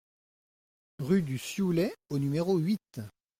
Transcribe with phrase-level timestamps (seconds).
[0.97, 3.01] Rue du Sioulet au numéro huit